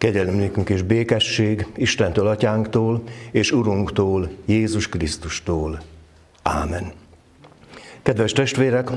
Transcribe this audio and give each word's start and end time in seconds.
Kegyelmünkünk 0.00 0.70
és 0.70 0.82
békesség 0.82 1.66
Istentől, 1.76 2.26
Atyánktól 2.26 3.02
és 3.30 3.52
Urunktól, 3.52 4.30
Jézus 4.46 4.88
Krisztustól. 4.88 5.80
Ámen. 6.42 6.92
Kedves 8.02 8.32
testvérek, 8.32 8.90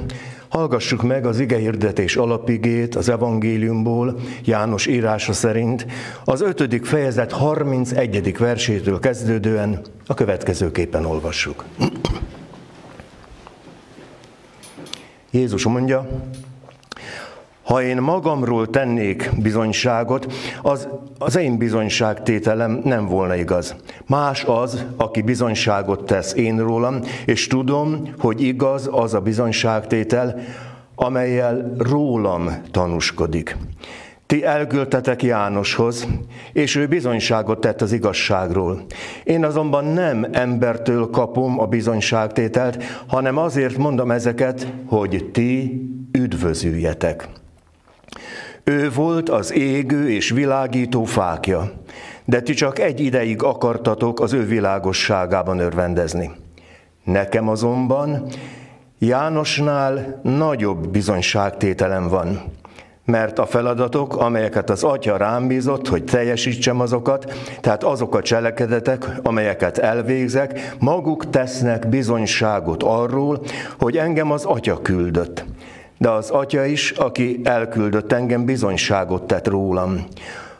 hallgassuk 0.47 1.02
meg 1.02 1.26
az 1.26 1.39
ige 1.39 1.58
hirdetés 1.58 2.16
alapigét 2.16 2.96
az 2.96 3.10
evangéliumból, 3.10 4.20
János 4.46 4.86
írása 4.86 5.34
szerint, 5.34 5.86
az 6.26 6.42
5. 6.42 6.88
fejezet 6.88 7.32
31. 7.32 8.38
versétől 8.38 9.00
kezdődően 9.00 9.82
a 10.08 10.14
következőképpen 10.14 11.06
olvassuk. 11.06 11.64
Jézus 15.32 15.64
mondja, 15.64 16.10
ha 17.64 17.82
én 17.82 17.98
magamról 17.98 18.70
tennék 18.70 19.32
bizonyságot, 19.41 20.34
az, 20.61 20.88
az 21.18 21.36
én 21.36 21.57
bizonyságtételem 21.57 22.82
nem 22.83 23.07
volna 23.07 23.36
igaz. 23.36 23.75
Más 24.05 24.43
az, 24.43 24.86
aki 24.97 25.21
bizonyságot 25.21 26.05
tesz 26.05 26.33
én 26.33 26.57
rólam, 26.57 27.00
és 27.25 27.47
tudom, 27.47 28.14
hogy 28.19 28.41
igaz 28.41 28.89
az 28.91 29.14
a 29.14 29.19
bizonyságtétel, 29.19 30.39
amelyel 30.96 31.74
rólam 31.78 32.50
tanúskodik. 32.72 33.58
Ti 34.25 34.45
elküldtetek 34.45 35.23
Jánoshoz, 35.23 36.08
és 36.53 36.75
ő 36.75 36.88
bizonyságot 36.88 37.59
tett 37.59 37.81
az 37.81 37.91
igazságról. 37.91 38.86
Én 39.23 39.45
azonban 39.45 39.86
nem 39.86 40.27
embertől 40.31 41.09
kapom 41.09 41.59
a 41.59 41.66
bizonyságtételt, 41.66 42.83
hanem 43.08 43.38
azért 43.38 43.77
mondom 43.77 44.11
ezeket, 44.11 44.73
hogy 44.86 45.30
ti 45.31 45.81
üdvözüljetek. 46.11 47.27
Ő 48.64 48.92
volt 48.92 49.30
az 49.30 49.53
égő 49.53 50.09
és 50.09 50.30
világító 50.30 51.03
fákja, 51.03 51.72
de 52.26 52.42
ti 52.42 52.53
csak 52.53 52.80
egy 52.80 53.00
ideig 53.00 53.44
akartatok 53.44 54.20
az 54.20 54.33
ő 54.33 54.45
világosságában 54.45 55.59
örvendezni. 55.59 56.31
Nekem 57.03 57.50
azonban 57.50 58.25
Jánosnál 59.00 60.20
nagyobb 60.23 60.88
bizonyságtételem 60.88 62.08
van, 62.08 62.42
mert 63.05 63.39
a 63.39 63.45
feladatok, 63.45 64.17
amelyeket 64.17 64.70
az 64.70 64.83
Atya 64.83 65.17
rám 65.17 65.48
bízott, 65.48 65.88
hogy 65.88 66.03
teljesítsem 66.03 66.80
azokat, 66.80 67.33
tehát 67.61 67.83
azok 67.83 68.16
a 68.16 68.22
cselekedetek, 68.22 69.05
amelyeket 69.23 69.77
elvégzek, 69.77 70.75
maguk 70.80 71.30
tesznek 71.30 71.89
bizonyságot 71.89 72.83
arról, 72.83 73.42
hogy 73.80 73.98
engem 73.98 74.31
az 74.31 74.45
Atya 74.45 74.81
küldött 74.81 75.45
de 75.97 76.09
az 76.09 76.30
atya 76.30 76.66
is, 76.66 76.91
aki 76.91 77.39
elküldött 77.44 78.11
engem, 78.11 78.45
bizonyságot 78.45 79.23
tett 79.23 79.47
rólam. 79.47 80.05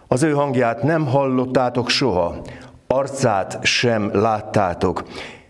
Az 0.08 0.24
ő 0.24 0.32
hangját 0.32 0.84
nem 0.84 1.06
hallottátok 1.06 1.90
soha, 1.90 2.42
arcát 2.88 3.60
sem 3.62 4.10
láttátok, 4.14 5.04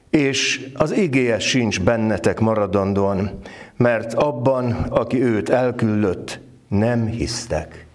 és 0.09 0.69
az 0.73 0.91
igéje 0.91 1.39
sincs 1.39 1.81
bennetek 1.81 2.39
maradandóan, 2.39 3.39
mert 3.77 4.13
abban, 4.13 4.71
aki 4.89 5.23
őt 5.23 5.49
elküldött, 5.49 6.39
nem 6.67 7.05
hisztek. 7.05 7.85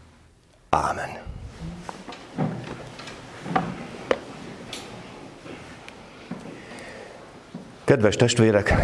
Ámen. 0.68 1.26
Kedves 7.84 8.16
testvérek, 8.16 8.74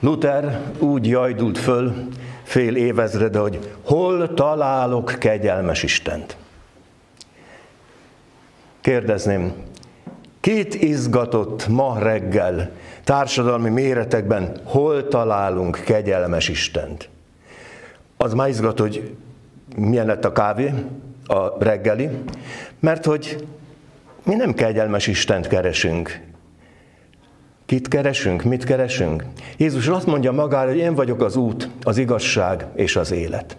Luther 0.00 0.60
úgy 0.78 1.06
jajdult 1.06 1.58
föl 1.58 2.08
fél 2.42 2.76
évezrede, 2.76 3.38
hogy 3.38 3.72
hol 3.82 4.34
találok 4.34 5.14
kegyelmes 5.18 5.82
Istent. 5.82 6.36
Kérdezném, 8.80 9.52
kit 10.40 10.74
izgatott 10.74 11.68
ma 11.68 11.98
reggel 11.98 12.70
társadalmi 13.04 13.68
méretekben, 13.68 14.56
hol 14.64 15.08
találunk 15.08 15.82
kegyelmes 15.84 16.48
Istent? 16.48 17.08
Az 18.16 18.34
már 18.34 18.48
izgat, 18.48 18.78
hogy 18.78 19.16
milyen 19.76 20.06
lett 20.06 20.24
a 20.24 20.32
kávé, 20.32 20.72
a 21.26 21.64
reggeli, 21.64 22.08
mert 22.80 23.04
hogy 23.04 23.46
mi 24.22 24.34
nem 24.34 24.54
kegyelmes 24.54 25.06
Istent 25.06 25.46
keresünk, 25.46 26.27
Kit 27.68 27.88
keresünk? 27.88 28.42
Mit 28.42 28.64
keresünk? 28.64 29.24
Jézus 29.56 29.88
azt 29.88 30.06
mondja 30.06 30.32
magára, 30.32 30.68
hogy 30.68 30.78
én 30.78 30.94
vagyok 30.94 31.22
az 31.22 31.36
út, 31.36 31.70
az 31.82 31.98
igazság 31.98 32.66
és 32.74 32.96
az 32.96 33.10
élet. 33.10 33.56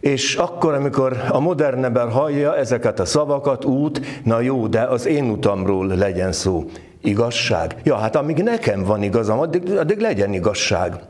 És 0.00 0.34
akkor, 0.34 0.74
amikor 0.74 1.24
a 1.28 1.40
modern 1.40 1.84
ember 1.84 2.08
hallja 2.08 2.56
ezeket 2.56 3.00
a 3.00 3.04
szavakat, 3.04 3.64
út, 3.64 4.00
na 4.24 4.40
jó, 4.40 4.66
de 4.66 4.80
az 4.80 5.06
én 5.06 5.30
utamról 5.30 5.86
legyen 5.86 6.32
szó. 6.32 6.64
Igazság? 7.02 7.76
Ja, 7.82 7.96
hát 7.96 8.16
amíg 8.16 8.42
nekem 8.42 8.84
van 8.84 9.02
igazam, 9.02 9.38
addig, 9.38 9.70
addig 9.70 9.98
legyen 9.98 10.32
igazság. 10.32 11.00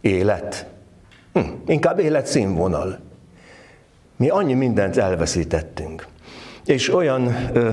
Élet? 0.00 0.66
Hm, 1.32 1.40
inkább 1.66 1.98
életszínvonal. 1.98 2.98
Mi 4.16 4.28
annyi 4.28 4.54
mindent 4.54 4.96
elveszítettünk 4.96 6.06
és 6.68 6.94
olyan 6.94 7.34
ö, 7.52 7.70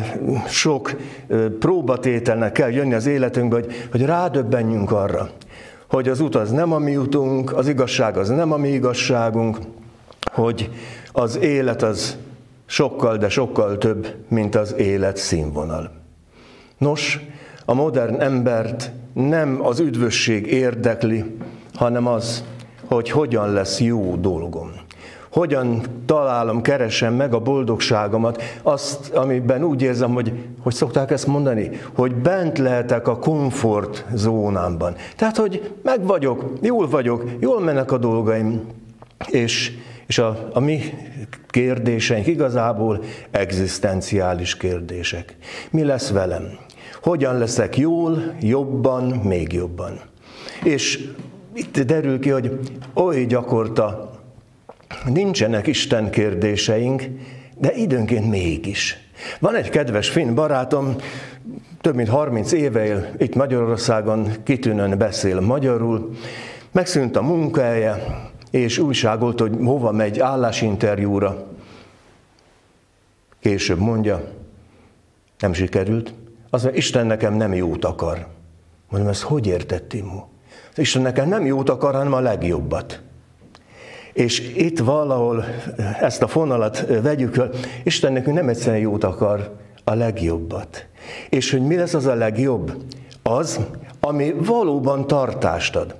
sok 0.47 0.95
ö, 1.27 1.57
próbatételnek 1.57 2.51
kell 2.51 2.71
jönni 2.71 2.93
az 2.93 3.05
életünkbe, 3.05 3.55
hogy, 3.55 3.73
hogy 3.91 4.01
rádöbbenjünk 4.01 4.91
arra, 4.91 5.29
hogy 5.89 6.09
az 6.09 6.19
út 6.19 6.35
az 6.35 6.51
nem 6.51 6.71
a 6.71 6.77
mi 6.77 6.97
utunk, 6.97 7.57
az 7.57 7.67
igazság 7.67 8.17
az 8.17 8.29
nem 8.29 8.51
a 8.51 8.57
mi 8.57 8.67
igazságunk, 8.67 9.57
hogy 10.31 10.69
az 11.11 11.37
élet 11.37 11.81
az 11.81 12.17
sokkal, 12.65 13.17
de 13.17 13.29
sokkal 13.29 13.77
több, 13.77 14.15
mint 14.27 14.55
az 14.55 14.73
élet 14.77 15.17
színvonal. 15.17 15.91
Nos, 16.77 17.19
a 17.65 17.73
modern 17.73 18.21
embert 18.21 18.91
nem 19.13 19.59
az 19.65 19.79
üdvösség 19.79 20.47
érdekli, 20.47 21.35
hanem 21.73 22.07
az, 22.07 22.43
hogy 22.85 23.09
hogyan 23.09 23.53
lesz 23.53 23.79
jó 23.79 24.15
dolgom 24.15 24.84
hogyan 25.35 25.81
találom, 26.05 26.61
keresem 26.61 27.13
meg 27.13 27.33
a 27.33 27.39
boldogságomat, 27.39 28.41
azt, 28.63 29.13
amiben 29.13 29.63
úgy 29.63 29.81
érzem, 29.81 30.13
hogy, 30.13 30.33
hogy 30.59 30.73
szokták 30.73 31.11
ezt 31.11 31.27
mondani, 31.27 31.69
hogy 31.93 32.15
bent 32.15 32.57
lehetek 32.57 33.07
a 33.07 33.17
komfort 33.17 34.05
zónámban. 34.13 34.95
Tehát, 35.15 35.37
hogy 35.37 35.73
meg 35.83 36.05
vagyok, 36.05 36.53
jól 36.61 36.89
vagyok, 36.89 37.23
jól 37.39 37.59
mennek 37.59 37.91
a 37.91 37.97
dolgaim, 37.97 38.61
és, 39.27 39.71
és 40.05 40.17
a, 40.17 40.49
a 40.53 40.59
mi 40.59 40.79
kérdéseink 41.47 42.27
igazából 42.27 43.03
egzisztenciális 43.31 44.57
kérdések. 44.57 45.35
Mi 45.71 45.83
lesz 45.83 46.11
velem? 46.11 46.57
Hogyan 47.01 47.37
leszek 47.37 47.77
jól, 47.77 48.33
jobban, 48.39 49.03
még 49.03 49.53
jobban? 49.53 49.99
És 50.63 51.09
itt 51.53 51.79
derül 51.79 52.19
ki, 52.19 52.29
hogy 52.29 52.59
oly 52.93 53.25
gyakorta 53.25 54.14
Nincsenek 55.05 55.67
Isten 55.67 56.09
kérdéseink, 56.09 57.03
de 57.57 57.73
időnként 57.73 58.29
mégis. 58.29 58.97
Van 59.39 59.55
egy 59.55 59.69
kedves 59.69 60.09
finn 60.09 60.33
barátom, 60.33 60.95
több 61.81 61.95
mint 61.95 62.09
30 62.09 62.51
éve 62.51 62.85
él 62.85 63.09
itt 63.17 63.35
Magyarországon, 63.35 64.31
kitűnően 64.43 64.97
beszél 64.97 65.39
magyarul, 65.39 66.11
megszűnt 66.71 67.15
a 67.15 67.21
munkája, 67.21 67.97
és 68.51 68.77
újságolt, 68.77 69.39
hogy 69.39 69.55
hova 69.63 69.91
megy 69.91 70.19
állásinterjúra. 70.19 71.47
Később 73.39 73.79
mondja, 73.79 74.23
nem 75.39 75.53
sikerült. 75.53 76.13
Az 76.49 76.63
mondja, 76.63 76.79
Isten 76.79 77.05
nekem 77.05 77.33
nem 77.33 77.53
jót 77.53 77.85
akar. 77.85 78.27
Mondom, 78.89 79.09
ezt 79.09 79.21
hogy 79.21 79.47
értett, 79.47 79.89
Timó? 79.89 80.29
Isten 80.75 81.01
nekem 81.01 81.27
nem 81.27 81.45
jót 81.45 81.69
akar, 81.69 81.93
hanem 81.93 82.13
a 82.13 82.19
legjobbat. 82.19 83.01
És 84.15 84.53
itt 84.55 84.79
valahol 84.79 85.45
ezt 85.99 86.21
a 86.21 86.27
fonalat 86.27 86.85
vegyük 87.01 87.33
föl, 87.33 87.49
Isten 87.83 88.13
nekünk 88.13 88.35
nem 88.35 88.49
egyszerűen 88.49 88.81
jót 88.81 89.03
akar, 89.03 89.55
a 89.83 89.93
legjobbat. 89.93 90.85
És 91.29 91.51
hogy 91.51 91.61
mi 91.61 91.75
lesz 91.75 91.93
az 91.93 92.05
a 92.05 92.13
legjobb? 92.13 92.71
Az, 93.23 93.59
ami 93.99 94.33
valóban 94.37 95.07
tartást 95.07 95.75
ad 95.75 95.95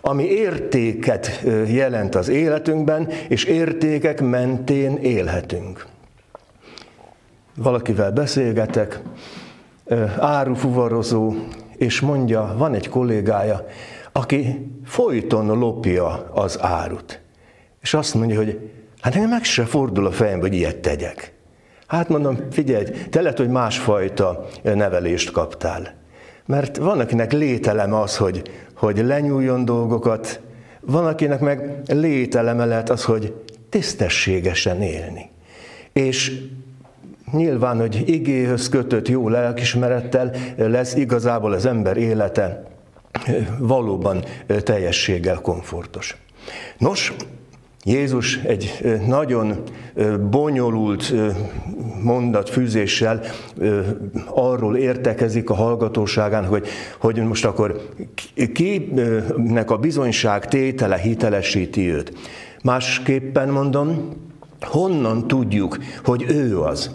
ami 0.00 0.24
értéket 0.24 1.42
jelent 1.66 2.14
az 2.14 2.28
életünkben, 2.28 3.08
és 3.28 3.44
értékek 3.44 4.20
mentén 4.20 4.96
élhetünk. 4.96 5.86
Valakivel 7.56 8.12
beszélgetek, 8.12 9.00
árufuvarozó, 10.18 11.34
és 11.76 12.00
mondja, 12.00 12.54
van 12.58 12.74
egy 12.74 12.88
kollégája, 12.88 13.66
aki 14.12 14.70
folyton 14.84 15.58
lopja 15.58 16.30
az 16.34 16.58
árut. 16.60 17.19
És 17.80 17.94
azt 17.94 18.14
mondja, 18.14 18.36
hogy 18.36 18.70
hát 19.00 19.14
nekem 19.14 19.28
meg 19.28 19.44
se 19.44 19.64
fordul 19.64 20.06
a 20.06 20.12
fejembe, 20.12 20.46
hogy 20.46 20.56
ilyet 20.56 20.76
tegyek. 20.76 21.32
Hát 21.86 22.08
mondom, 22.08 22.38
figyelj, 22.50 22.84
te 23.10 23.20
lehet, 23.20 23.38
hogy 23.38 23.48
másfajta 23.48 24.46
nevelést 24.62 25.30
kaptál. 25.30 25.94
Mert 26.46 26.76
van, 26.76 27.00
akinek 27.00 27.32
lételem 27.32 27.94
az, 27.94 28.16
hogy, 28.16 28.42
hogy 28.74 28.98
lenyúljon 28.98 29.64
dolgokat, 29.64 30.40
van, 30.80 31.06
akinek 31.06 31.40
meg 31.40 31.80
lételeme 31.86 32.64
lehet 32.64 32.90
az, 32.90 33.04
hogy 33.04 33.34
tisztességesen 33.68 34.82
élni. 34.82 35.30
És 35.92 36.40
nyilván, 37.32 37.78
hogy 37.78 38.08
igéhöz 38.08 38.68
kötött 38.68 39.08
jó 39.08 39.28
lelkismerettel 39.28 40.34
lesz 40.56 40.94
igazából 40.94 41.52
az 41.52 41.66
ember 41.66 41.96
élete 41.96 42.62
valóban 43.58 44.24
teljességgel 44.46 45.40
komfortos. 45.40 46.16
Nos, 46.78 47.12
Jézus 47.84 48.36
egy 48.36 48.98
nagyon 49.06 49.62
bonyolult 50.30 51.12
mondatfűzéssel 52.02 53.20
arról 54.26 54.76
értekezik 54.76 55.50
a 55.50 55.54
hallgatóságán, 55.54 56.46
hogy, 56.46 56.66
hogy 56.98 57.16
most 57.16 57.44
akkor 57.44 57.80
kinek 58.52 59.70
a 59.70 59.76
bizonyság 59.76 60.48
tétele 60.48 60.96
hitelesíti 60.96 61.90
őt. 61.90 62.12
Másképpen 62.62 63.48
mondom, 63.48 64.08
honnan 64.60 65.26
tudjuk, 65.28 65.78
hogy 66.04 66.24
ő 66.28 66.60
az? 66.60 66.90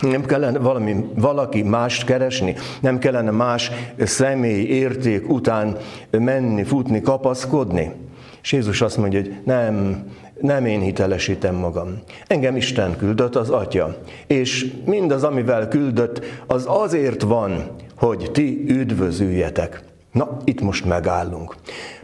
Nem 0.00 0.24
kellene 0.24 0.58
valami, 0.58 1.04
valaki 1.14 1.62
mást 1.62 2.04
keresni, 2.04 2.54
nem 2.80 2.98
kellene 2.98 3.30
más 3.30 3.70
személy 3.98 4.62
érték 4.62 5.28
után 5.28 5.76
menni, 6.10 6.62
futni, 6.62 7.00
kapaszkodni. 7.00 8.05
És 8.46 8.52
Jézus 8.52 8.80
azt 8.80 8.96
mondja, 8.96 9.20
hogy 9.20 9.36
nem, 9.44 10.04
nem 10.40 10.66
én 10.66 10.80
hitelesítem 10.80 11.54
magam. 11.54 11.98
Engem 12.26 12.56
Isten 12.56 12.96
küldött, 12.96 13.34
az 13.34 13.50
Atya. 13.50 13.96
És 14.26 14.72
mindaz, 14.84 15.24
amivel 15.24 15.68
küldött, 15.68 16.24
az 16.46 16.64
azért 16.66 17.22
van, 17.22 17.70
hogy 17.96 18.30
ti 18.32 18.64
üdvözüljetek. 18.68 19.82
Na, 20.12 20.36
itt 20.44 20.60
most 20.60 20.84
megállunk. 20.84 21.56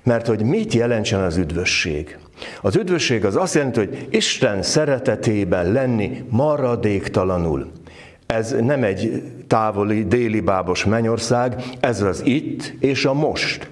Mert 0.02 0.26
hogy 0.26 0.42
mit 0.42 0.72
jelentsen 0.72 1.20
az 1.20 1.36
üdvösség? 1.36 2.18
Az 2.62 2.76
üdvösség 2.76 3.24
az 3.24 3.36
azt 3.36 3.54
jelenti, 3.54 3.78
hogy 3.78 4.06
Isten 4.10 4.62
szeretetében 4.62 5.72
lenni 5.72 6.24
maradéktalanul. 6.28 7.70
Ez 8.26 8.56
nem 8.60 8.84
egy 8.84 9.22
távoli, 9.46 10.04
déli 10.04 10.40
bábos 10.40 10.84
mennyország, 10.84 11.62
ez 11.80 12.02
az 12.02 12.22
itt 12.24 12.74
és 12.80 13.04
a 13.04 13.12
most. 13.12 13.70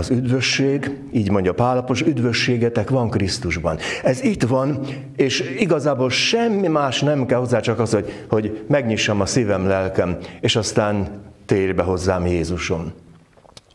Az 0.00 0.10
üdvösség, 0.10 0.90
így 1.12 1.30
mondja 1.30 1.54
Pálapos, 1.54 2.00
üdvösségetek 2.00 2.90
van 2.90 3.10
Krisztusban. 3.10 3.78
Ez 4.02 4.22
itt 4.22 4.42
van, 4.42 4.80
és 5.16 5.56
igazából 5.58 6.10
semmi 6.10 6.68
más 6.68 7.00
nem 7.00 7.26
kell 7.26 7.38
hozzá, 7.38 7.60
csak 7.60 7.78
az, 7.78 7.92
hogy, 7.92 8.24
hogy 8.28 8.64
megnyissam 8.68 9.20
a 9.20 9.26
szívem, 9.26 9.66
lelkem, 9.66 10.16
és 10.40 10.56
aztán 10.56 11.08
térj 11.46 11.72
be 11.72 11.82
hozzám 11.82 12.26
Jézusom. 12.26 12.92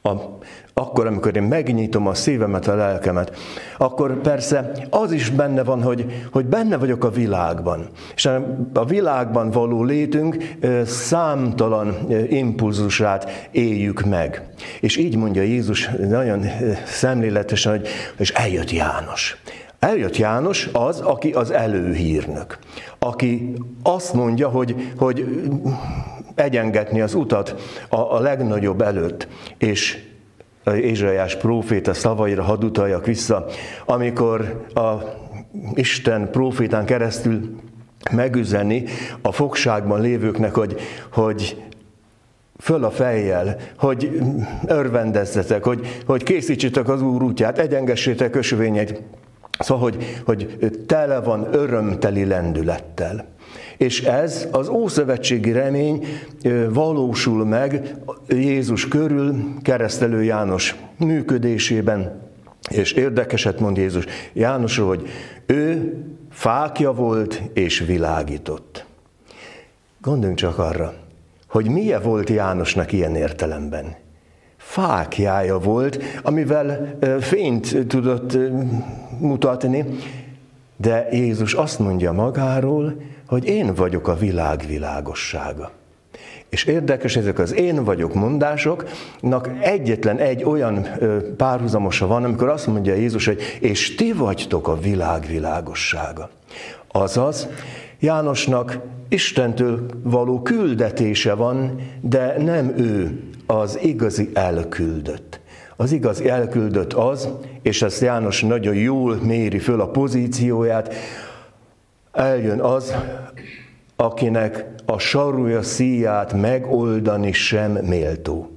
A, 0.05 0.37
akkor, 0.73 1.07
amikor 1.07 1.35
én 1.35 1.43
megnyitom 1.43 2.07
a 2.07 2.13
szívemet, 2.13 2.67
a 2.67 2.75
lelkemet, 2.75 3.37
akkor 3.77 4.21
persze 4.21 4.71
az 4.89 5.11
is 5.11 5.29
benne 5.29 5.63
van, 5.63 5.81
hogy, 5.81 6.27
hogy 6.31 6.45
benne 6.45 6.77
vagyok 6.77 7.03
a 7.03 7.09
világban. 7.09 7.89
És 8.15 8.29
a 8.73 8.85
világban 8.85 9.49
való 9.49 9.83
létünk 9.83 10.37
számtalan 10.85 11.95
impulzusát 12.29 13.47
éljük 13.51 14.01
meg. 14.05 14.49
És 14.79 14.97
így 14.97 15.17
mondja 15.17 15.41
Jézus 15.41 15.89
nagyon 16.09 16.45
szemléletesen, 16.85 17.71
hogy 17.71 17.87
és 18.17 18.31
eljött 18.31 18.71
János. 18.71 19.37
Eljött 19.79 20.17
János 20.17 20.69
az, 20.73 20.99
aki 20.99 21.31
az 21.31 21.51
előhírnök, 21.51 22.57
aki 22.99 23.53
azt 23.83 24.13
mondja, 24.13 24.49
hogy, 24.49 24.91
hogy 24.97 25.25
egyengetni 26.35 27.01
az 27.01 27.13
utat 27.13 27.55
a, 27.89 27.95
a 27.95 28.19
legnagyobb 28.19 28.81
előtt, 28.81 29.27
és 29.57 30.03
Ézsaiás 30.73 31.35
próféta 31.35 31.93
szavaira 31.93 32.43
hadd 32.43 32.63
utaljak 32.63 33.05
vissza, 33.05 33.45
amikor 33.85 34.65
a 34.73 34.93
Isten 35.73 36.31
prófétán 36.31 36.85
keresztül 36.85 37.59
megüzeni 38.11 38.83
a 39.21 39.31
fogságban 39.31 40.01
lévőknek, 40.01 40.53
hogy, 40.53 40.79
hogy 41.11 41.63
föl 42.57 42.83
a 42.83 42.91
fejjel, 42.91 43.57
hogy 43.77 44.21
örvendezzetek, 44.65 45.63
hogy, 45.63 46.01
hogy 46.05 46.23
készítsétek 46.23 46.89
az 46.89 47.01
Úr 47.01 47.23
útját, 47.23 47.57
egyengessétek 47.57 48.35
ösvényeit, 48.35 49.01
szóval, 49.59 49.83
hogy, 49.83 50.21
hogy 50.25 50.83
tele 50.87 51.19
van 51.19 51.47
örömteli 51.51 52.25
lendülettel. 52.25 53.25
És 53.77 54.01
ez 54.01 54.47
az 54.51 54.67
ószövetségi 54.67 55.51
remény 55.51 56.05
valósul 56.69 57.45
meg 57.45 57.95
Jézus 58.27 58.87
körül, 58.87 59.35
keresztelő 59.61 60.23
János 60.23 60.75
működésében. 60.97 62.23
És 62.69 62.91
érdekeset 62.91 63.59
mond 63.59 63.77
Jézus 63.77 64.05
Jánosról, 64.33 64.87
hogy 64.87 65.07
ő 65.45 65.93
fákja 66.29 66.93
volt 66.93 67.41
és 67.53 67.79
világított. 67.79 68.85
Gondoljunk 70.01 70.37
csak 70.37 70.57
arra, 70.57 70.93
hogy 71.47 71.69
milyen 71.69 72.01
volt 72.01 72.29
Jánosnak 72.29 72.91
ilyen 72.91 73.15
értelemben. 73.15 73.95
Fákjája 74.57 75.59
volt, 75.59 76.03
amivel 76.23 76.97
fényt 77.19 77.87
tudott 77.87 78.37
mutatni, 79.19 79.85
de 80.77 81.07
Jézus 81.11 81.53
azt 81.53 81.79
mondja 81.79 82.11
magáról, 82.11 82.95
hogy 83.27 83.45
én 83.45 83.73
vagyok 83.73 84.07
a 84.07 84.15
világ 84.15 84.63
világossága. 84.67 85.71
És 86.49 86.63
érdekes, 86.63 87.15
ezek 87.15 87.39
az 87.39 87.53
én 87.53 87.83
vagyok 87.83 88.13
mondásoknak 88.13 89.49
egyetlen 89.59 90.17
egy 90.17 90.43
olyan 90.43 90.87
párhuzamosa 91.37 92.07
van, 92.07 92.23
amikor 92.23 92.49
azt 92.49 92.67
mondja 92.67 92.93
Jézus, 92.93 93.25
hogy 93.25 93.41
és 93.59 93.95
ti 93.95 94.13
vagytok 94.13 94.67
a 94.67 94.79
világ 94.79 95.25
világossága. 95.27 96.29
Azaz, 96.87 97.47
Jánosnak 97.99 98.79
Istentől 99.09 99.85
való 100.03 100.41
küldetése 100.41 101.33
van, 101.33 101.75
de 102.01 102.35
nem 102.37 102.73
ő 102.77 103.19
az 103.45 103.79
igazi 103.81 104.29
elküldött. 104.33 105.39
Az 105.75 105.91
igazi 105.91 106.29
elküldött 106.29 106.93
az, 106.93 107.29
és 107.61 107.81
ezt 107.81 108.01
János 108.01 108.41
nagyon 108.41 108.75
jól 108.75 109.15
méri 109.15 109.59
föl 109.59 109.81
a 109.81 109.87
pozícióját, 109.87 110.93
eljön 112.15 112.59
az, 112.59 112.95
akinek 113.95 114.65
a 114.85 114.99
sarúja 114.99 115.61
szíját 115.61 116.33
megoldani 116.33 117.31
sem 117.31 117.71
méltó. 117.71 118.51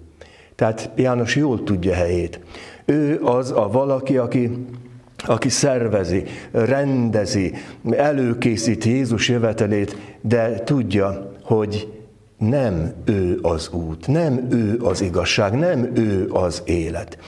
Tehát 0.55 0.91
János 0.97 1.37
jól 1.37 1.63
tudja 1.63 1.95
helyét. 1.95 2.41
Ő 2.85 3.21
az 3.23 3.51
a 3.51 3.69
valaki, 3.73 4.17
aki, 4.17 4.67
aki 5.27 5.49
szervezi, 5.49 6.25
rendezi, 6.53 7.55
előkészít 7.91 8.85
Jézus 8.85 9.29
jövetelét, 9.29 9.97
de 10.21 10.63
tudja, 10.63 11.33
hogy 11.43 11.98
nem 12.39 12.93
ő 13.05 13.39
az 13.43 13.69
út, 13.73 14.07
nem 14.07 14.47
ő 14.51 14.79
az 14.83 15.01
igazság, 15.01 15.53
nem 15.53 15.91
ő 15.95 16.29
az 16.31 16.63
élet. 16.65 17.19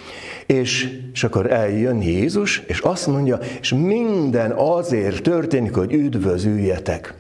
És, 0.47 1.01
és 1.13 1.25
akkor 1.25 1.53
eljön 1.53 2.03
Jézus, 2.03 2.63
és 2.67 2.81
azt 2.81 3.07
mondja, 3.07 3.39
és 3.61 3.73
minden 3.73 4.51
azért 4.51 5.23
történik, 5.23 5.75
hogy 5.75 5.93
üdvözüljetek. 5.93 7.15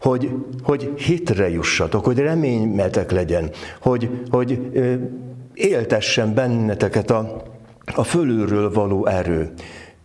Hogy, 0.00 0.30
hogy 0.62 0.92
hitre 0.96 1.50
jussatok, 1.50 2.04
hogy 2.04 2.18
reménymetek 2.18 3.10
legyen, 3.10 3.50
hogy, 3.80 4.10
hogy 4.30 4.70
éltessen 5.54 6.34
benneteket 6.34 7.10
a, 7.10 7.42
a 7.94 8.04
fölülről 8.04 8.72
való 8.72 9.06
erő, 9.06 9.52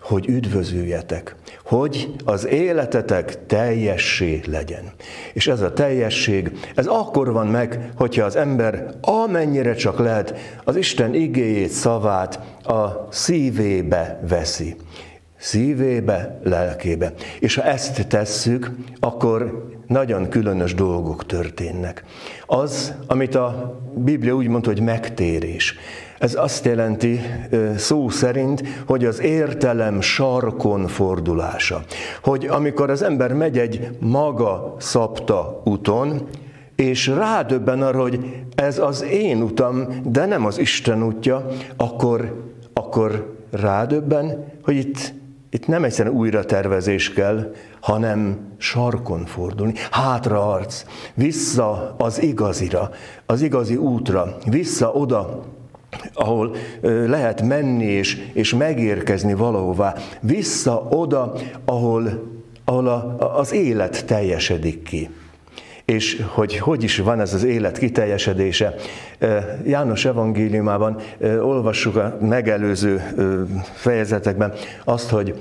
hogy 0.01 0.27
üdvözüljetek, 0.27 1.35
hogy 1.63 2.13
az 2.25 2.47
életetek 2.47 3.45
teljessé 3.45 4.41
legyen. 4.45 4.91
És 5.33 5.47
ez 5.47 5.61
a 5.61 5.73
teljesség, 5.73 6.51
ez 6.75 6.85
akkor 6.85 7.31
van 7.31 7.47
meg, 7.47 7.91
hogyha 7.95 8.25
az 8.25 8.35
ember 8.35 8.93
amennyire 9.01 9.73
csak 9.73 9.99
lehet 9.99 10.35
az 10.63 10.75
Isten 10.75 11.13
igéjét, 11.13 11.69
szavát 11.69 12.39
a 12.63 13.07
szívébe 13.09 14.19
veszi. 14.27 14.75
Szívébe, 15.37 16.39
lelkébe. 16.43 17.13
És 17.39 17.55
ha 17.55 17.63
ezt 17.63 18.07
tesszük, 18.07 18.71
akkor 18.99 19.67
nagyon 19.89 20.29
különös 20.29 20.73
dolgok 20.73 21.25
történnek. 21.25 22.03
Az, 22.45 22.93
amit 23.07 23.35
a 23.35 23.79
Biblia 23.93 24.33
úgy 24.35 24.47
mondta, 24.47 24.69
hogy 24.69 24.81
megtérés. 24.81 25.75
Ez 26.19 26.35
azt 26.35 26.65
jelenti 26.65 27.19
szó 27.77 28.09
szerint, 28.09 28.63
hogy 28.87 29.05
az 29.05 29.21
értelem 29.21 30.01
sarkon 30.01 30.87
fordulása. 30.87 31.81
Hogy 32.23 32.45
amikor 32.45 32.89
az 32.89 33.01
ember 33.01 33.33
megy 33.33 33.57
egy 33.57 33.89
maga 33.99 34.75
szabta 34.79 35.61
úton, 35.65 36.27
és 36.75 37.07
rádöbben 37.07 37.81
arra, 37.81 38.01
hogy 38.01 38.43
ez 38.55 38.79
az 38.79 39.03
én 39.03 39.41
utam, 39.41 39.87
de 40.03 40.25
nem 40.25 40.45
az 40.45 40.59
Isten 40.59 41.03
útja, 41.03 41.45
akkor, 41.77 42.49
akkor 42.73 43.35
rádöbben, 43.51 44.45
hogy 44.63 44.75
itt, 44.75 45.13
itt 45.49 45.67
nem 45.67 45.83
egyszerűen 45.83 46.15
újra 46.15 46.45
tervezés 46.45 47.13
kell, 47.13 47.53
hanem 47.79 48.37
sarkon 48.57 49.25
fordulni, 49.25 49.73
hátra 49.91 50.51
arc, 50.51 50.85
vissza 51.13 51.95
az 51.97 52.21
igazira, 52.21 52.89
az 53.25 53.41
igazi 53.41 53.75
útra, 53.75 54.37
vissza 54.45 54.91
oda, 54.91 55.43
ahol 56.13 56.55
lehet 57.07 57.41
menni 57.41 57.85
és, 57.85 58.31
és 58.33 58.53
megérkezni 58.53 59.33
valahová, 59.33 59.95
vissza 60.21 60.87
oda, 60.89 61.33
ahol 61.65 62.37
ahol 62.69 62.87
a, 62.87 63.39
az 63.39 63.53
élet 63.53 64.05
teljesedik 64.05 64.83
ki. 64.83 65.09
És 65.89 66.23
hogy 66.27 66.57
hogy 66.57 66.83
is 66.83 66.97
van 66.97 67.19
ez 67.19 67.33
az 67.33 67.43
élet 67.43 67.77
kiteljesedése. 67.77 68.75
János 69.65 70.05
evangéliumában 70.05 70.97
olvassuk 71.41 71.95
a 71.95 72.17
megelőző 72.21 73.01
fejezetekben 73.73 74.53
azt, 74.83 75.09
hogy 75.09 75.33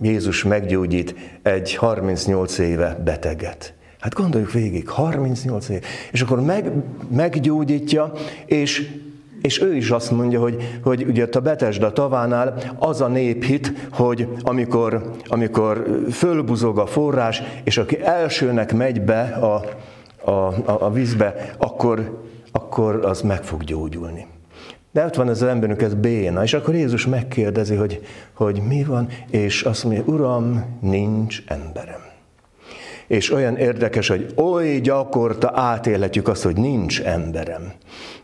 Jézus 0.00 0.44
meggyógyít 0.44 1.14
egy 1.42 1.74
38 1.74 2.58
éve 2.58 3.00
beteget. 3.04 3.74
Hát 4.00 4.14
gondoljuk 4.14 4.52
végig, 4.52 4.88
38 4.88 5.68
év. 5.68 5.82
És 6.12 6.20
akkor 6.20 6.40
meg, 6.40 6.70
meggyógyítja, 7.10 8.12
és, 8.46 8.90
és 9.42 9.62
ő 9.62 9.76
is 9.76 9.90
azt 9.90 10.10
mondja, 10.10 10.40
hogy, 10.40 10.78
hogy 10.82 11.04
ugye 11.08 11.26
a 11.32 11.40
Betesda 11.40 11.92
tavánál 11.92 12.54
az 12.78 13.00
a 13.00 13.08
néphit, 13.08 13.72
hogy 13.92 14.28
amikor, 14.42 15.10
amikor 15.26 16.02
fölbuzog 16.10 16.78
a 16.78 16.86
forrás, 16.86 17.42
és 17.64 17.78
aki 17.78 18.02
elsőnek 18.02 18.74
megy 18.74 19.02
be 19.02 19.20
a, 19.22 19.64
a, 20.30 20.30
a, 20.30 20.76
a 20.80 20.90
vízbe, 20.90 21.54
akkor, 21.58 22.22
akkor 22.52 23.04
az 23.04 23.20
meg 23.20 23.42
fog 23.42 23.64
gyógyulni. 23.64 24.26
De 24.92 25.04
ott 25.04 25.14
van 25.14 25.28
ez 25.28 25.42
az 25.42 25.48
emberünk, 25.48 25.82
ez 25.82 25.94
béna, 25.94 26.42
és 26.42 26.54
akkor 26.54 26.74
Jézus 26.74 27.06
megkérdezi, 27.06 27.74
hogy, 27.74 28.00
hogy 28.32 28.62
mi 28.68 28.84
van, 28.84 29.08
és 29.30 29.62
azt 29.62 29.84
mondja, 29.84 30.02
Uram, 30.06 30.78
nincs 30.80 31.42
emberem. 31.46 32.07
És 33.08 33.32
olyan 33.32 33.56
érdekes, 33.56 34.08
hogy 34.08 34.32
oly 34.34 34.80
gyakorta 34.82 35.52
átélhetjük 35.54 36.28
azt, 36.28 36.42
hogy 36.42 36.56
nincs 36.56 37.02
emberem. 37.02 37.72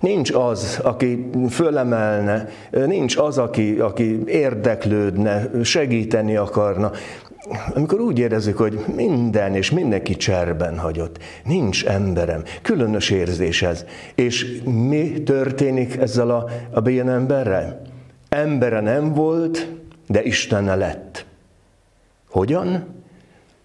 Nincs 0.01 0.33
az, 0.33 0.81
aki 0.83 1.31
fölemelne, 1.51 2.49
nincs 2.71 3.17
az, 3.17 3.39
aki, 3.39 3.79
aki 3.79 4.21
érdeklődne, 4.27 5.51
segíteni 5.63 6.37
akarna. 6.37 6.91
Amikor 7.75 8.01
úgy 8.01 8.19
érezzük, 8.19 8.57
hogy 8.57 8.85
minden 8.97 9.55
és 9.55 9.71
mindenki 9.71 10.17
cserben 10.17 10.79
hagyott, 10.79 11.19
nincs 11.45 11.85
emberem, 11.85 12.43
különös 12.63 13.11
érzés 13.11 13.63
ez. 13.63 13.85
És 14.15 14.61
mi 14.65 15.23
történik 15.23 15.97
ezzel 15.97 16.31
a, 16.31 16.49
a 16.71 16.81
béna 16.81 17.13
emberrel? 17.13 17.83
Embere 18.29 18.81
nem 18.81 19.13
volt, 19.13 19.69
de 20.07 20.23
Istenne 20.23 20.75
lett. 20.75 21.27
Hogyan? 22.31 23.03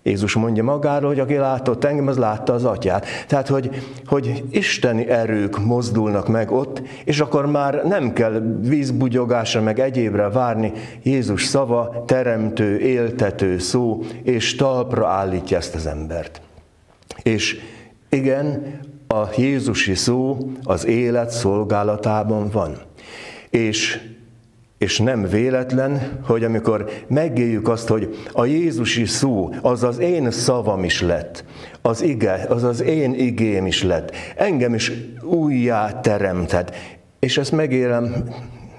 Jézus 0.10 0.36
mondja 0.36 0.63
magáról, 0.63 1.10
hogy 1.10 1.20
aki 1.20 1.36
látott 1.36 1.84
engem, 1.84 2.08
az 2.08 2.18
látta 2.18 2.54
az 2.54 2.66
atyát. 2.66 3.06
Tehát, 3.28 3.48
hogy, 3.48 3.70
hogy 4.06 4.44
isteni 4.51 5.08
erők 5.08 5.60
mozdulnak 5.66 6.28
meg 6.28 6.51
ott, 6.51 6.82
és 7.04 7.20
akkor 7.20 7.46
már 7.46 7.84
nem 7.86 8.13
kell 8.13 8.42
vízbugyogásra, 8.62 9.62
meg 9.62 9.80
egyébre 9.80 10.30
várni. 10.30 10.72
Jézus 11.04 11.44
szava 11.44 12.04
teremtő, 12.08 12.80
éltető 12.80 13.58
szó, 13.58 14.04
és 14.24 14.56
talpra 14.56 15.08
állítja 15.08 15.58
ezt 15.58 15.75
az 15.75 15.86
embert. 15.86 16.42
És 17.24 17.60
igen, 18.10 18.80
a 19.08 19.24
Jézusi 19.38 19.96
szó 19.96 20.38
az 20.63 20.86
élet 20.86 21.30
szolgálatában 21.30 22.50
van. 22.50 22.78
És 23.50 24.00
és 24.79 25.00
nem 25.00 25.24
véletlen, 25.24 26.19
hogy 26.25 26.43
amikor 26.43 26.89
megéljük 27.07 27.67
azt, 27.67 27.88
hogy 27.88 28.15
a 28.31 28.45
Jézusi 28.45 29.05
szó 29.05 29.53
az 29.62 29.83
az 29.83 30.00
én 30.00 30.31
szavam 30.31 30.83
is 30.83 31.01
lett, 31.01 31.43
az 31.81 32.01
ige, 32.01 32.45
az 32.50 32.63
az 32.63 32.81
én 32.81 33.13
igém 33.13 33.65
is 33.65 33.83
lett, 33.83 34.15
engem 34.36 34.74
is 34.74 34.91
újjá 35.21 36.00
teremtett, 36.00 36.75
és 37.19 37.38
ezt 37.38 37.51
megélem 37.51 38.24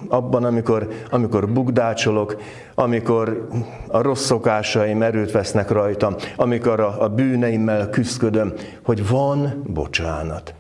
abban, 0.09 0.45
amikor, 0.45 0.89
amikor 1.11 1.53
bugdácsolok, 1.53 2.37
amikor 2.75 3.49
a 3.89 4.03
rossz 4.03 4.25
szokásaim 4.25 5.03
erőt 5.03 5.31
vesznek 5.31 5.71
rajtam, 5.71 6.15
amikor 6.37 6.81
a, 6.81 7.03
a 7.03 7.09
bűneimmel 7.09 7.91
küzdködöm, 7.91 8.53
hogy 8.83 9.09
van 9.09 9.63
bocsánat. 9.67 10.55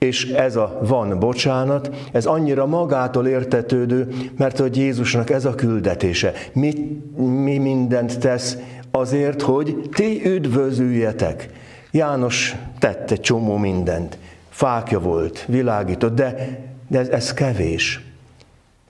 És 0.00 0.24
ez 0.24 0.56
a 0.56 0.78
van 0.82 1.18
bocsánat, 1.18 1.90
ez 2.12 2.26
annyira 2.26 2.66
magától 2.66 3.26
értetődő, 3.26 4.08
mert 4.36 4.58
hogy 4.58 4.76
Jézusnak 4.76 5.30
ez 5.30 5.44
a 5.44 5.54
küldetése. 5.54 6.32
Mi, 6.52 7.00
mi 7.16 7.58
mindent 7.58 8.18
tesz 8.18 8.56
azért, 8.90 9.42
hogy 9.42 9.88
ti 9.94 10.22
üdvözüljetek. 10.24 11.48
János 11.90 12.56
tett 12.78 13.10
egy 13.10 13.20
csomó 13.20 13.56
mindent. 13.56 14.18
Fákja 14.48 15.00
volt, 15.00 15.44
világított, 15.48 16.14
de, 16.14 16.58
de 16.88 16.98
ez, 16.98 17.08
ez 17.08 17.32
kevés. 17.34 18.04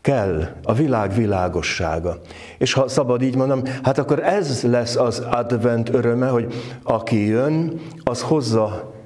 Kell 0.01 0.49
a 0.63 0.73
világ 0.73 1.15
világossága. 1.15 2.21
És 2.59 2.73
ha 2.73 2.89
szabad 2.89 3.23
így 3.23 3.37
mondom, 3.37 3.63
hát 3.83 3.99
akkor 3.99 4.23
ez 4.23 4.63
lesz 4.63 4.97
az 4.97 5.19
advent 5.31 5.89
öröme, 5.89 6.29
hogy 6.29 6.55
aki 6.83 7.27
jön, 7.27 7.81
az 8.05 8.23
hozza 8.23 8.99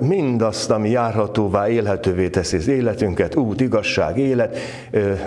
mindazt, 0.00 0.70
ami 0.70 0.90
járhatóvá, 0.90 1.68
élhetővé 1.68 2.28
teszi 2.28 2.56
az 2.56 2.68
életünket, 2.68 3.34
út, 3.34 3.60
igazság, 3.60 4.18
élet, 4.18 4.58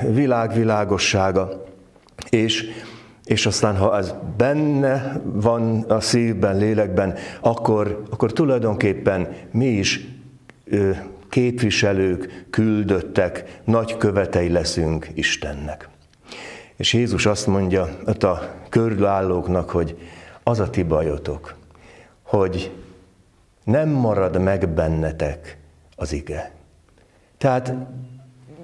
világ, 0.10 0.54
világossága. 0.54 1.64
És, 2.30 2.66
és 3.26 3.46
aztán, 3.46 3.78
ha 3.78 3.98
ez 3.98 4.14
benne 4.38 5.22
van 5.24 5.82
a 5.82 6.00
szívben, 6.00 6.58
lélekben, 6.58 7.14
akkor, 7.42 8.04
akkor 8.10 8.34
tulajdonképpen 8.34 9.28
mi 9.52 9.68
is 9.68 10.08
képviselők, 11.30 12.46
küldöttek, 12.50 13.60
nagy 13.64 13.98
követei 13.98 14.50
leszünk 14.50 15.08
Istennek. 15.14 15.90
És 16.76 16.94
Jézus 16.94 17.26
azt 17.26 17.48
mondja 17.48 17.90
a 18.06 18.40
körülállóknak, 18.70 19.70
hogy 19.70 19.98
az 20.44 20.60
a 20.60 20.70
ti 20.70 20.84
bajotok, 20.84 21.56
hogy 22.24 22.72
nem 23.66 23.90
marad 23.90 24.42
meg 24.42 24.70
bennetek 24.70 25.58
az 25.96 26.14
ige. 26.14 26.52
Tehát 27.38 27.74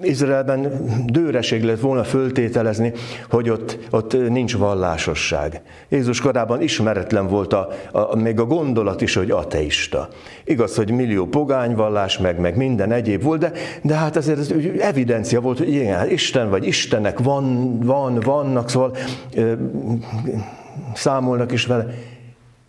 Izraelben 0.02 0.86
dőreség 1.06 1.64
lett 1.64 1.80
volna 1.80 2.04
föltételezni, 2.04 2.94
hogy 3.30 3.50
ott, 3.50 3.78
ott 3.90 4.30
nincs 4.30 4.58
vallásosság. 4.58 5.62
Jézus 5.90 6.22
korában 6.22 6.62
ismeretlen 6.62 7.28
volt 7.28 7.54
a, 7.54 7.70
a, 7.92 8.16
még 8.16 8.40
a 8.40 8.46
gondolat 8.46 9.02
is, 9.02 9.16
hogy 9.16 9.32
ateista. 9.32 10.08
Igaz, 10.44 10.76
hogy 10.76 10.92
millió 10.92 11.26
pogányvallás, 11.26 12.18
meg, 12.18 12.40
meg 12.40 12.58
minden 12.58 12.92
egyéb 12.92 13.24
volt, 13.24 13.40
de, 13.40 13.52
de 13.82 13.96
hát 13.96 14.16
azért 14.16 14.40
ez 14.40 14.54
evidencia 14.80 15.42
volt, 15.42 15.58
hogy 15.58 15.70
igen, 15.70 15.98
hát 15.98 16.12
Isten 16.12 16.50
vagy 16.50 16.68
Istenek 16.68 17.20
van, 17.20 17.78
van, 17.80 18.20
vannak, 18.20 18.70
szóval 18.70 18.96
ö, 19.36 19.54
számolnak 20.94 21.52
is 21.52 21.66
vele. 21.66 21.86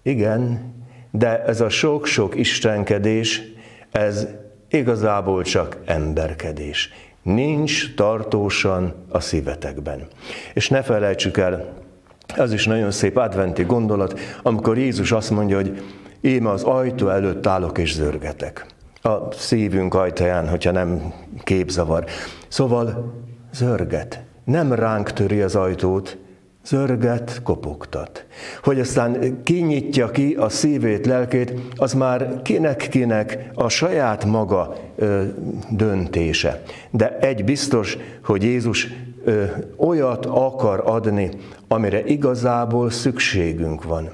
Igen, 0.03 0.72
de 1.13 1.45
ez 1.45 1.61
a 1.61 1.69
sok-sok 1.69 2.37
istenkedés, 2.37 3.43
ez 3.91 4.27
igazából 4.71 5.43
csak 5.43 5.79
emberkedés. 5.85 6.91
Nincs 7.23 7.95
tartósan 7.95 8.95
a 9.09 9.21
szívetekben. 9.21 10.07
És 10.55 10.69
ne 10.69 10.83
felejtsük 10.83 11.37
el, 11.37 11.73
az 12.37 12.53
is 12.53 12.67
nagyon 12.67 12.91
szép 12.91 13.17
adventi 13.17 13.63
gondolat, 13.63 14.21
amikor 14.43 14.79
Jézus 14.79 15.13
azt 15.13 15.31
mondja, 15.31 15.57
hogy 15.57 15.83
én 16.21 16.47
az 16.47 16.63
ajtó 16.63 17.09
előtt 17.09 17.47
állok 17.47 17.79
és 17.79 17.95
zörgetek. 17.95 18.67
A 19.03 19.33
szívünk 19.33 19.95
ajtaján, 19.95 20.49
hogyha 20.49 20.71
nem 20.71 21.13
képzavar. 21.45 22.05
Szóval 22.49 23.15
zörget. 23.53 24.23
Nem 24.45 24.73
ránk 24.73 25.13
töri 25.13 25.41
az 25.41 25.57
ajtót, 25.57 26.17
zörget, 26.67 27.41
kopogtat. 27.43 28.25
Hogy 28.63 28.81
aztán 28.81 29.43
kinyitja 29.43 30.11
ki 30.11 30.35
a 30.35 30.49
szívét, 30.49 31.07
lelkét, 31.07 31.53
az 31.77 31.93
már 31.93 32.43
kinek-kinek 32.43 33.51
a 33.55 33.69
saját 33.69 34.25
maga 34.25 34.77
ö, 34.97 35.23
döntése. 35.71 36.63
De 36.91 37.19
egy 37.19 37.45
biztos, 37.45 37.97
hogy 38.25 38.43
Jézus 38.43 38.89
ö, 39.25 39.45
olyat 39.77 40.27
akar 40.27 40.83
adni, 40.85 41.31
amire 41.69 42.05
igazából 42.05 42.91
szükségünk 42.91 43.85
van. 43.85 44.11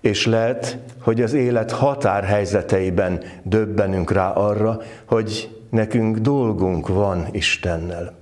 És 0.00 0.26
lehet, 0.26 0.78
hogy 1.02 1.22
az 1.22 1.32
élet 1.32 1.70
határhelyzeteiben 1.70 3.22
döbbenünk 3.42 4.10
rá 4.10 4.30
arra, 4.30 4.80
hogy 5.04 5.56
nekünk 5.70 6.18
dolgunk 6.18 6.88
van 6.88 7.26
Istennel. 7.30 8.14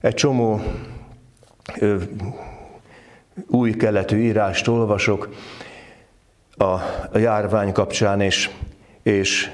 Egy 0.00 0.14
csomó 0.14 0.60
új 3.46 3.76
keletű 3.76 4.18
írást 4.18 4.68
olvasok 4.68 5.28
a, 6.56 6.78
járvány 7.18 7.72
kapcsán, 7.72 8.20
és, 8.20 8.50
és 9.02 9.50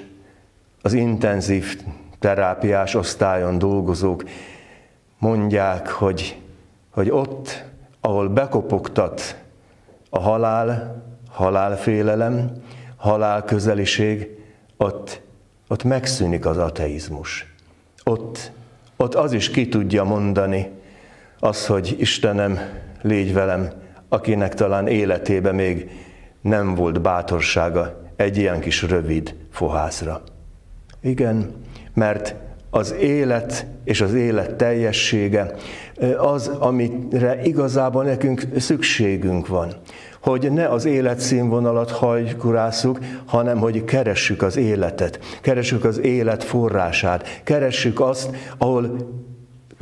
az 0.83 0.93
intenzív 0.93 1.81
terápiás 2.19 2.95
osztályon 2.95 3.59
dolgozók 3.59 4.25
mondják, 5.19 5.89
hogy, 5.89 6.41
hogy 6.91 7.11
ott, 7.11 7.65
ahol 8.01 8.29
bekopogtat 8.29 9.37
a 10.11 10.19
halál, 10.19 11.03
halálfélelem, 11.31 12.51
halálközeliség, 12.97 14.29
ott, 14.77 15.21
ott 15.69 15.85
megszűnik 15.85 16.47
az 16.47 16.59
ateizmus. 16.59 17.55
Ott, 18.05 18.53
ott 18.97 19.15
az 19.15 19.33
is 19.33 19.51
ki 19.51 19.69
tudja 19.69 20.05
mondani, 20.05 20.71
az, 21.39 21.67
hogy 21.67 21.97
Istenem, 21.99 22.59
légy 23.05 23.33
velem, 23.33 23.69
akinek 24.09 24.55
talán 24.55 24.87
életében 24.87 25.55
még 25.55 25.91
nem 26.41 26.75
volt 26.75 27.01
bátorsága 27.01 28.03
egy 28.17 28.37
ilyen 28.37 28.61
kis 28.61 28.83
rövid 28.83 29.35
fohászra. 29.51 30.23
Igen, 31.01 31.51
mert 31.95 32.35
az 32.71 32.95
élet 33.01 33.67
és 33.85 34.01
az 34.01 34.15
élet 34.15 34.55
teljessége 34.55 35.55
az, 36.19 36.49
amire 36.49 37.43
igazából 37.43 38.05
nekünk 38.05 38.43
szükségünk 38.57 39.47
van. 39.47 39.73
Hogy 40.23 40.53
ne 40.53 40.69
az 40.69 40.85
életszínvonalat 40.85 41.91
hajkurászuk, 41.91 42.99
hanem 43.25 43.59
hogy 43.59 43.85
keressük 43.85 44.43
az 44.43 44.57
életet, 44.57 45.19
keressük 45.41 45.85
az 45.85 46.01
élet 46.01 46.45
forrását, 46.45 47.41
keressük 47.45 48.01
azt, 48.01 48.37
ahol 48.59 48.97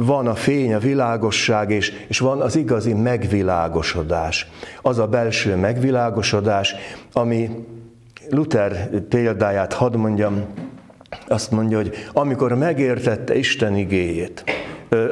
van 0.04 0.26
a 0.26 0.35
fény, 0.35 0.75
a 0.75 0.78
világosság, 0.78 1.71
és, 1.71 1.92
és 2.09 2.18
van 2.18 2.40
az 2.40 2.56
igazi 2.56 2.92
megvilágosodás. 2.92 4.50
Az 4.82 4.99
a 4.99 5.06
belső 5.06 5.56
megvilágosodás, 5.56 6.75
ami 7.12 7.50
Luther 8.30 8.90
példáját 9.09 9.73
hadd 9.73 9.97
mondjam, 9.97 10.44
azt 11.28 11.50
mondja, 11.50 11.76
hogy 11.76 11.94
amikor 12.12 12.54
megértette 12.54 13.35
Isten 13.35 13.76
igéjét, 13.76 14.44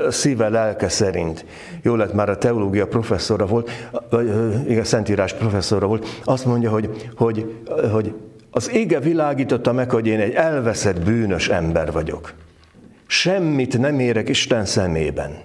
szíve, 0.09 0.49
lelke 0.49 0.89
szerint, 0.89 1.45
jó 1.83 1.95
lett 1.95 2.13
már 2.13 2.29
a 2.29 2.39
teológia 2.39 2.87
professzora 2.87 3.47
volt, 3.47 3.71
vagy 4.11 4.27
igen, 4.69 4.85
szentírás 4.85 5.33
professzora 5.33 5.87
volt, 5.87 6.21
azt 6.25 6.45
mondja, 6.45 6.71
hogy, 6.71 7.11
hogy, 7.17 7.55
hogy 7.93 8.15
az 8.51 8.71
ége 8.71 9.01
világította 9.01 9.73
meg, 9.73 9.91
hogy 9.91 10.07
én 10.07 10.21
egy 10.21 10.33
elveszett 10.33 11.01
bűnös 11.01 11.49
ember 11.49 11.93
vagyok. 11.93 12.33
Semmit 13.13 13.79
nem 13.79 14.01
érek 14.01 14.29
Isten 14.29 14.65
szemében. 14.65 15.37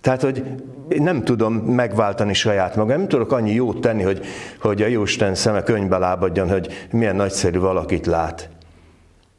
Tehát, 0.00 0.22
hogy 0.22 0.44
nem 0.88 1.24
tudom 1.24 1.54
megváltani 1.54 2.34
saját 2.34 2.76
magam, 2.76 2.98
nem 2.98 3.08
tudok 3.08 3.32
annyi 3.32 3.52
jót 3.52 3.80
tenni, 3.80 4.02
hogy, 4.02 4.24
hogy 4.60 4.82
a 4.82 4.86
Jóisten 4.86 5.34
szeme 5.34 5.62
könyvbe 5.62 5.98
lábadjon, 5.98 6.48
hogy 6.48 6.86
milyen 6.90 7.16
nagyszerű 7.16 7.58
valakit 7.58 8.06
lát. 8.06 8.48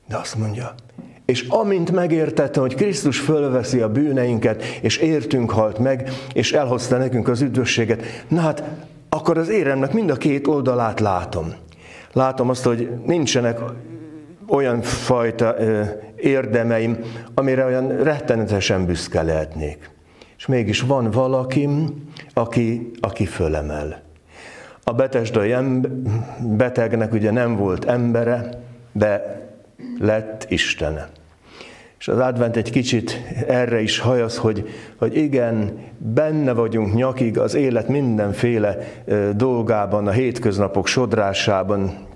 De 0.07 0.17
azt 0.17 0.37
mondja, 0.37 0.75
és 1.25 1.41
amint 1.47 1.91
megértette, 1.91 2.59
hogy 2.59 2.75
Krisztus 2.75 3.19
fölveszi 3.19 3.79
a 3.79 3.91
bűneinket, 3.91 4.63
és 4.63 4.97
értünk 4.97 5.51
halt 5.51 5.79
meg, 5.79 6.09
és 6.33 6.53
elhozta 6.53 6.97
nekünk 6.97 7.27
az 7.27 7.41
üdvösséget, 7.41 8.03
na 8.27 8.41
hát, 8.41 8.63
akkor 9.09 9.37
az 9.37 9.49
éremnek 9.49 9.93
mind 9.93 10.09
a 10.09 10.15
két 10.15 10.47
oldalát 10.47 10.99
látom. 10.99 11.53
Látom 12.11 12.49
azt, 12.49 12.63
hogy 12.63 12.89
nincsenek 13.05 13.59
olyan 14.47 14.81
fajta 14.81 15.55
ö, 15.57 15.81
érdemeim, 16.15 16.97
amire 17.33 17.65
olyan 17.65 18.03
rettenetesen 18.03 18.85
büszke 18.85 19.21
lehetnék. 19.21 19.89
És 20.37 20.45
mégis 20.45 20.81
van 20.81 21.11
valakim, 21.11 22.03
aki, 22.33 22.91
aki 22.99 23.25
fölemel. 23.25 24.01
A 24.83 24.93
betesdai 24.93 25.55
betegnek 26.41 27.13
ugye 27.13 27.31
nem 27.31 27.55
volt 27.55 27.85
embere, 27.85 28.49
de 28.91 29.43
lett 29.99 30.45
Istene. 30.49 31.09
És 31.99 32.07
az 32.07 32.19
advent 32.19 32.55
egy 32.55 32.71
kicsit 32.71 33.21
erre 33.47 33.81
is 33.81 33.99
hajasz, 33.99 34.37
hogy, 34.37 34.69
hogy 34.95 35.17
igen, 35.17 35.79
benne 35.97 36.53
vagyunk 36.53 36.93
nyakig 36.93 37.39
az 37.39 37.55
élet 37.55 37.87
mindenféle 37.87 38.77
dolgában, 39.35 40.07
a 40.07 40.11
hétköznapok 40.11 40.87
sodrásában. 40.87 42.07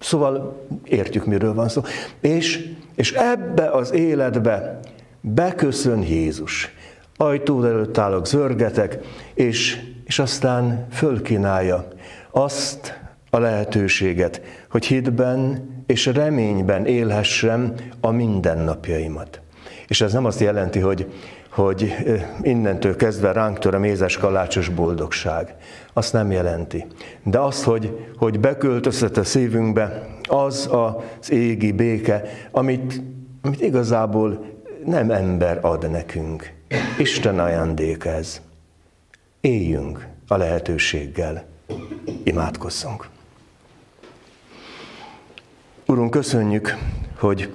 Szóval 0.00 0.66
értjük, 0.84 1.26
miről 1.26 1.54
van 1.54 1.68
szó. 1.68 1.82
És, 2.20 2.68
és 2.94 3.12
ebbe 3.12 3.70
az 3.70 3.92
életbe 3.92 4.80
beköszön 5.20 6.02
Jézus. 6.02 6.70
Ajtó 7.16 7.64
előtt 7.64 7.98
állok, 7.98 8.26
zörgetek, 8.26 8.98
és, 9.34 9.80
és 10.04 10.18
aztán 10.18 10.86
fölkínálja 10.90 11.88
azt 12.30 13.00
a 13.30 13.38
lehetőséget, 13.38 14.40
hogy 14.70 14.86
hitben 14.86 15.68
és 15.86 16.06
reményben 16.06 16.86
élhessem 16.86 17.74
a 18.00 18.10
mindennapjaimat. 18.10 19.40
És 19.86 20.00
ez 20.00 20.12
nem 20.12 20.24
azt 20.24 20.40
jelenti, 20.40 20.78
hogy, 20.78 21.12
hogy 21.56 21.96
innentől 22.42 22.96
kezdve 22.96 23.32
ránk 23.32 23.58
tör 23.58 23.74
a 23.74 23.78
mézes 23.78 24.16
kalácsos 24.16 24.68
boldogság. 24.68 25.54
Azt 25.92 26.12
nem 26.12 26.30
jelenti. 26.30 26.86
De 27.22 27.38
az, 27.38 27.64
hogy, 27.64 28.12
hogy 28.16 28.40
beköltözhet 28.40 29.16
a 29.16 29.24
szívünkbe 29.24 30.06
az 30.22 30.68
az 30.70 31.30
égi 31.30 31.72
béke, 31.72 32.22
amit, 32.50 33.02
amit 33.42 33.60
igazából 33.60 34.44
nem 34.84 35.10
ember 35.10 35.58
ad 35.62 35.90
nekünk. 35.90 36.52
Isten 36.98 37.38
ajándék 37.38 38.04
ez. 38.04 38.40
Éljünk 39.40 40.06
a 40.28 40.36
lehetőséggel. 40.36 41.44
Imádkozzunk. 42.22 43.08
Urunk, 45.86 46.10
köszönjük, 46.10 46.74
hogy 47.18 47.52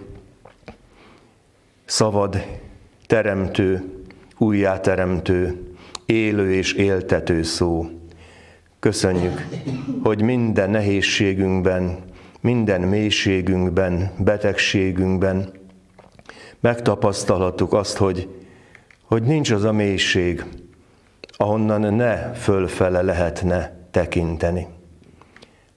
szabad, 1.86 2.38
teremtő, 3.12 3.84
újjáteremtő, 4.38 5.62
élő 6.06 6.54
és 6.54 6.74
éltető 6.74 7.44
szó. 7.44 7.86
Köszönjük, 8.80 9.48
hogy 10.04 10.22
minden 10.22 10.70
nehézségünkben, 10.70 11.98
minden 12.42 12.82
mélységünkben, 12.82 14.12
betegségünkben 14.18 15.52
megtapasztalhattuk 16.60 17.74
azt, 17.74 17.98
hogy, 17.98 18.28
hogy 19.04 19.24
nincs 19.24 19.52
az 19.52 19.64
a 19.64 19.72
mélység, 19.72 20.46
ahonnan 21.32 21.94
ne 21.94 22.34
fölfele 22.34 23.02
lehetne 23.02 23.78
tekinteni. 23.92 24.68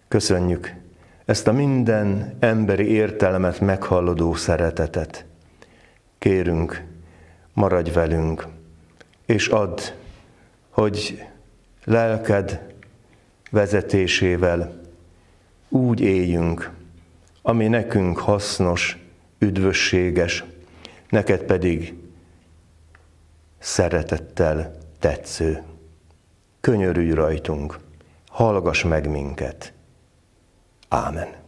Köszönjük, 0.09 0.75
ezt 1.25 1.49
a 1.49 1.53
minden 1.53 2.37
emberi 2.41 2.87
értelmet 2.87 3.61
meghalladó 3.61 4.35
szeretetet. 4.35 5.27
Kérünk, 6.19 6.93
maradj 7.55 7.91
velünk, 7.91 8.47
és 9.27 9.49
add, 9.49 9.81
hogy 10.71 11.25
lelked 11.85 12.73
vezetésével 13.51 14.81
úgy 15.69 16.01
éljünk, 16.01 16.71
ami 17.43 17.69
nekünk 17.69 18.19
hasznos, 18.19 18.99
üdvösséges, 19.39 20.45
neked 21.09 21.43
pedig 21.43 21.95
szeretettel 23.59 24.79
tetsző. 24.99 25.63
Könyörülj 26.61 27.11
rajtunk, 27.11 27.79
hallgass 28.29 28.83
meg 28.83 29.11
minket. 29.11 29.73
Amen. 30.89 31.44